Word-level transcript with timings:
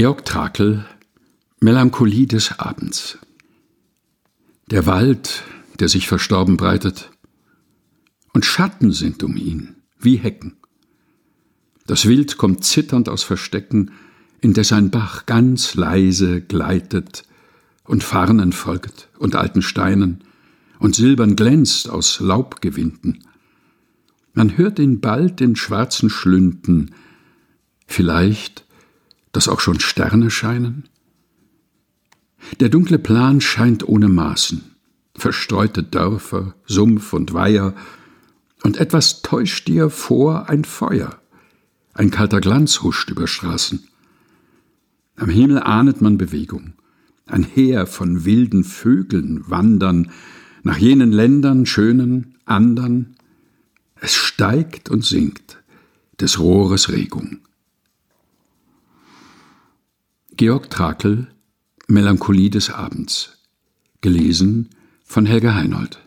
Georg 0.00 0.24
Trakel 0.24 0.84
Melancholie 1.58 2.28
des 2.28 2.60
Abends 2.60 3.18
Der 4.70 4.86
Wald, 4.86 5.42
der 5.80 5.88
sich 5.88 6.06
verstorben 6.06 6.56
breitet, 6.56 7.10
und 8.32 8.44
Schatten 8.44 8.92
sind 8.92 9.24
um 9.24 9.36
ihn, 9.36 9.74
wie 9.98 10.14
Hecken. 10.14 10.56
Das 11.88 12.06
Wild 12.06 12.36
kommt 12.36 12.62
zitternd 12.62 13.08
aus 13.08 13.24
Verstecken, 13.24 13.90
indes 14.40 14.72
ein 14.72 14.92
Bach 14.92 15.26
ganz 15.26 15.74
leise 15.74 16.42
gleitet 16.42 17.24
und 17.82 18.04
Farnen 18.04 18.52
folgt 18.52 19.08
und 19.18 19.34
alten 19.34 19.62
Steinen 19.62 20.22
und 20.78 20.94
silbern 20.94 21.34
glänzt 21.34 21.90
aus 21.90 22.20
Laubgewinden. 22.20 23.24
Man 24.32 24.56
hört 24.56 24.78
ihn 24.78 25.00
bald 25.00 25.40
in 25.40 25.56
schwarzen 25.56 26.08
Schlünden, 26.08 26.94
vielleicht, 27.88 28.67
dass 29.32 29.48
auch 29.48 29.60
schon 29.60 29.80
Sterne 29.80 30.30
scheinen? 30.30 30.88
Der 32.60 32.68
dunkle 32.68 32.98
Plan 32.98 33.40
scheint 33.40 33.86
ohne 33.86 34.08
Maßen, 34.08 34.62
verstreute 35.14 35.82
Dörfer, 35.82 36.54
Sumpf 36.66 37.12
und 37.12 37.32
Weiher, 37.34 37.74
und 38.62 38.76
etwas 38.76 39.22
täuscht 39.22 39.68
dir 39.68 39.90
vor 39.90 40.48
ein 40.48 40.64
Feuer, 40.64 41.20
ein 41.94 42.10
kalter 42.10 42.40
Glanz 42.40 42.82
huscht 42.82 43.10
über 43.10 43.26
Straßen. 43.26 43.88
Am 45.16 45.28
Himmel 45.28 45.58
ahnet 45.58 46.00
man 46.00 46.18
Bewegung, 46.18 46.74
ein 47.26 47.44
Heer 47.44 47.86
von 47.86 48.24
wilden 48.24 48.64
Vögeln 48.64 49.48
wandern 49.50 50.10
nach 50.62 50.78
jenen 50.78 51.12
Ländern 51.12 51.66
schönen, 51.66 52.36
andern, 52.44 53.16
es 54.00 54.14
steigt 54.14 54.90
und 54.90 55.04
sinkt, 55.04 55.62
des 56.20 56.38
Rohres 56.38 56.90
Regung. 56.90 57.38
Georg 60.38 60.70
Trakel 60.70 61.26
Melancholie 61.88 62.48
des 62.48 62.70
Abends. 62.70 63.42
Gelesen 64.02 64.68
von 65.04 65.26
Helga 65.26 65.52
Heinold. 65.56 65.98